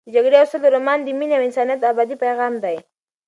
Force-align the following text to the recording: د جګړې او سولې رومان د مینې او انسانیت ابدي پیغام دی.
د 0.07 0.07
جګړې 0.15 0.37
او 0.41 0.47
سولې 0.51 0.69
رومان 0.75 0.99
د 1.03 1.07
مینې 1.19 1.35
او 1.37 1.45
انسانیت 1.47 1.79
ابدي 1.91 2.15
پیغام 2.23 2.53
دی. 2.63 2.77